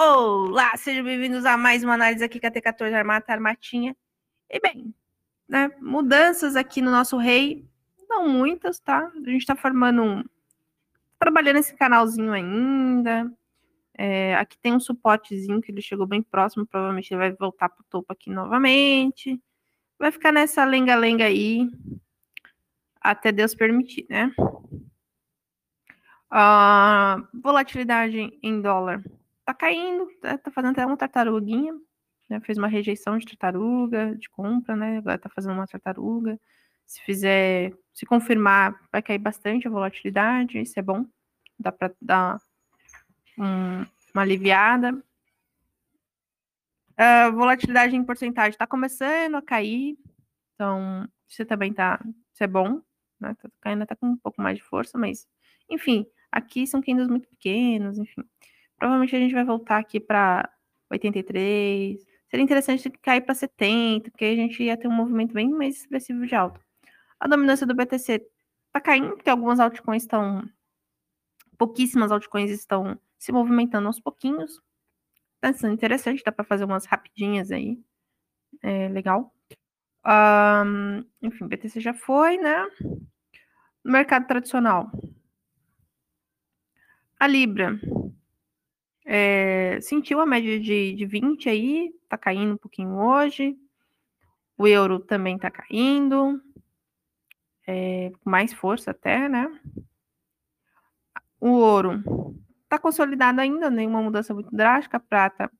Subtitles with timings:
[0.00, 3.96] Olá, sejam bem-vindos a mais uma análise aqui com a T14 Armata Armatinha.
[4.48, 4.94] E bem,
[5.48, 7.68] né, mudanças aqui no nosso rei,
[8.08, 9.10] não muitas, tá?
[9.12, 10.24] A gente tá formando um...
[11.18, 13.28] Trabalhando esse canalzinho ainda.
[13.92, 17.84] É, aqui tem um suportezinho que ele chegou bem próximo, provavelmente ele vai voltar pro
[17.90, 19.42] topo aqui novamente.
[19.98, 21.68] Vai ficar nessa lenga-lenga aí,
[23.00, 24.32] até Deus permitir, né?
[26.30, 29.02] A volatilidade em dólar
[29.48, 31.72] tá caindo, tá, tá fazendo até uma tartaruguinha,
[32.28, 32.38] né?
[32.40, 34.98] Fez uma rejeição de tartaruga, de compra, né?
[34.98, 36.38] Agora tá fazendo uma tartaruga.
[36.84, 41.06] Se fizer, se confirmar, vai cair bastante a volatilidade, isso é bom.
[41.58, 42.36] Dá para dar
[43.38, 45.02] um, uma aliviada.
[46.94, 49.96] A volatilidade em porcentagem está começando a cair,
[50.54, 51.98] então isso também tá,
[52.34, 52.82] isso é bom,
[53.18, 53.34] né?
[53.40, 55.26] Tá caindo até com um pouco mais de força, mas
[55.70, 58.22] enfim, aqui são candles muito pequenos, enfim.
[58.78, 60.48] Provavelmente a gente vai voltar aqui para
[60.90, 61.98] 83.
[62.30, 66.26] Seria interessante cair para 70, porque a gente ia ter um movimento bem mais expressivo
[66.26, 66.60] de alta.
[67.18, 68.26] A dominância do BTC
[68.66, 70.48] está caindo, porque algumas altcoins estão.
[71.56, 74.60] Pouquíssimas altcoins estão se movimentando aos pouquinhos.
[75.36, 77.80] Está sendo interessante, dá para fazer umas rapidinhas aí.
[78.62, 79.34] É legal.
[80.06, 82.64] Um, enfim, BTC já foi, né?
[83.84, 84.90] No mercado tradicional.
[87.18, 87.78] A Libra
[89.10, 93.56] é, sentiu a média de, de 20 aí, tá caindo um pouquinho hoje.
[94.58, 96.38] O euro também tá caindo,
[97.66, 99.46] é, com mais força até, né?
[101.40, 102.02] O ouro
[102.68, 104.98] tá consolidado ainda, nenhuma mudança muito drástica.
[104.98, 105.50] A prata,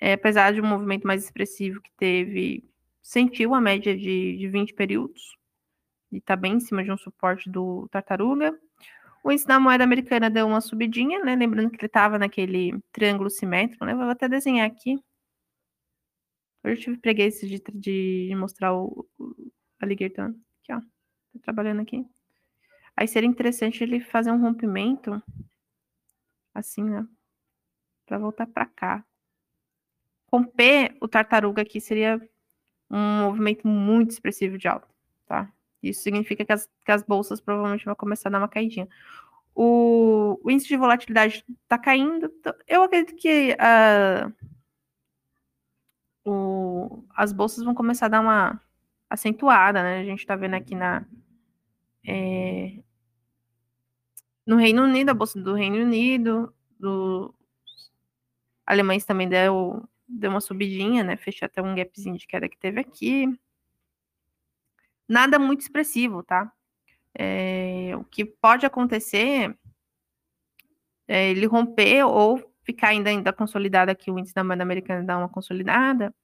[0.00, 2.64] é, apesar de um movimento mais expressivo que teve,
[3.02, 5.36] sentiu a média de, de 20 períodos
[6.12, 8.56] e tá bem em cima de um suporte do tartaruga.
[9.22, 11.34] O índice da moeda americana deu uma subidinha, né?
[11.34, 13.94] Lembrando que ele estava naquele triângulo simétrico, né?
[13.94, 14.98] Vou até desenhar aqui.
[16.64, 20.26] Hoje eu tive preguiça de, de mostrar o, o alligator.
[20.62, 20.80] Aqui, ó.
[21.32, 22.04] Tô trabalhando aqui.
[22.96, 25.22] Aí seria interessante ele fazer um rompimento
[26.54, 27.06] assim, né?
[28.06, 29.04] Para voltar para cá.
[30.32, 32.20] Romper o tartaruga aqui seria
[32.90, 34.88] um movimento muito expressivo de alta,
[35.26, 35.52] tá?
[35.82, 38.88] Isso significa que as, que as bolsas provavelmente vão começar a dar uma caidinha.
[39.54, 42.32] O, o índice de volatilidade está caindo.
[42.38, 44.32] Então, eu acredito que uh,
[46.24, 48.60] o, as bolsas vão começar a dar uma
[49.10, 50.00] acentuada, né?
[50.00, 51.04] A gente está vendo aqui na.
[52.06, 52.78] É,
[54.46, 57.34] no Reino Unido, a bolsa do Reino Unido, do
[58.66, 61.16] alemães também deu, deu uma subidinha, né?
[61.16, 63.26] Fechou até um gapzinho de queda que teve aqui.
[65.08, 66.52] Nada muito expressivo, tá?
[67.14, 69.56] É, o que pode acontecer
[71.06, 75.18] é ele romper ou ficar ainda, ainda consolidado aqui, o índice da moeda americana dar
[75.18, 76.14] uma consolidada,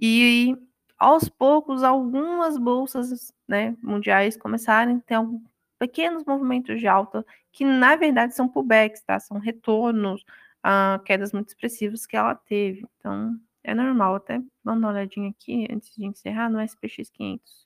[0.00, 0.56] e
[0.98, 5.42] aos poucos algumas bolsas né, mundiais começarem a ter alguns
[5.78, 9.20] pequenos movimentos de alta, que na verdade são pullbacks, tá?
[9.20, 10.24] São retornos
[10.62, 12.86] a quedas muito expressivas que ela teve.
[12.98, 14.16] Então, é normal.
[14.16, 17.63] Até vamos dar uma olhadinha aqui antes de encerrar no SPX 500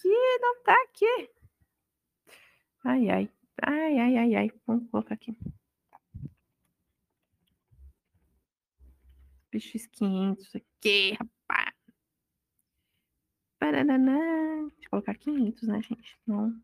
[0.00, 1.30] que não tá aqui.
[2.84, 3.30] Ai, ai.
[3.62, 4.50] Ai, ai, ai, ai.
[4.66, 5.36] Vamos colocar aqui.
[9.52, 11.74] PX500 aqui, rapaz.
[13.58, 13.96] Paraná.
[13.98, 16.18] Deixa eu colocar 500, né, gente?
[16.26, 16.62] Não.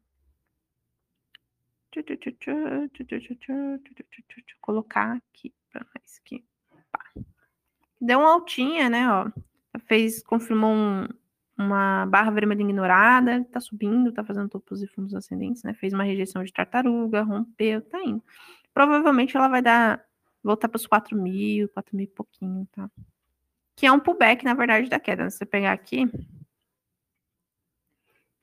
[4.61, 6.45] Colocar aqui para nós aqui.
[8.01, 9.31] Deu uma altinha, né, ó.
[9.87, 11.09] Fez, confirmou um,
[11.67, 15.75] uma barra vermelha ignorada, tá subindo, tá fazendo topos e fundos ascendentes, né?
[15.75, 18.23] Fez uma rejeição de tartaruga, rompeu, tá indo.
[18.75, 20.05] Provavelmente ela vai dar,
[20.43, 22.91] voltar para os 4 mil, 4 mil e pouquinho, tá?
[23.77, 25.31] Que é um pullback, na verdade, da queda.
[25.31, 26.11] Se você pegar aqui,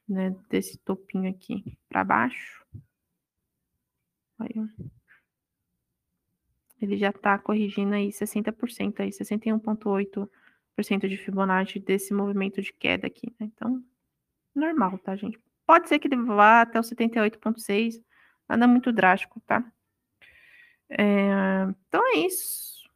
[0.08, 2.66] né, desse topinho aqui para baixo,
[6.82, 10.30] ele já tá corrigindo aí 60%, aí 61,8%
[10.82, 13.34] de Fibonacci desse movimento de queda aqui.
[13.40, 13.50] Né?
[13.54, 13.84] Então,
[14.56, 15.40] normal, tá, gente?
[15.66, 18.04] Pode ser que ele vá até o 78,6,
[18.48, 19.64] nada muito drástico, tá?
[20.90, 22.90] É, então é isso.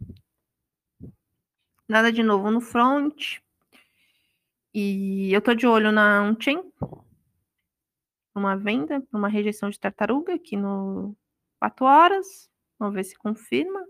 [1.88, 3.40] Nada de novo no front.
[4.74, 6.64] E eu tô de olho na Unchain,
[8.34, 11.16] uma venda, uma rejeição de tartaruga aqui no
[11.60, 12.50] 4 horas.
[12.80, 13.86] Vamos ver se confirma.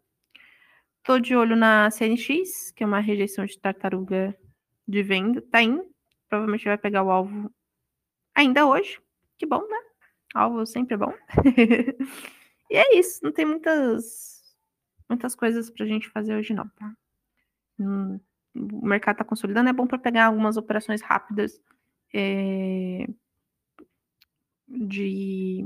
[1.03, 4.37] Tô de olho na CNX, que é uma rejeição de tartaruga
[4.87, 5.41] de venda.
[5.41, 5.85] Tá indo.
[6.29, 7.51] Provavelmente vai pegar o alvo
[8.33, 9.01] ainda hoje.
[9.37, 9.77] Que bom, né?
[10.33, 11.13] Alvo sempre é bom.
[12.71, 13.19] e é isso.
[13.23, 14.33] Não tem muitas
[15.09, 16.95] muitas coisas para a gente fazer hoje não, tá?
[17.79, 18.19] Hum,
[18.55, 21.61] o mercado está consolidando, é bom para pegar algumas operações rápidas
[22.13, 23.07] é,
[24.67, 25.65] de,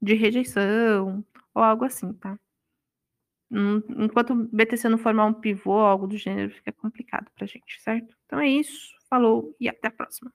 [0.00, 1.24] de rejeição
[1.54, 2.38] ou algo assim, tá?
[3.52, 7.48] Hum, enquanto o BTC não formar um pivô, algo do gênero, fica complicado para a
[7.48, 8.14] gente, certo?
[8.26, 10.32] Então é isso, falou e até a próxima.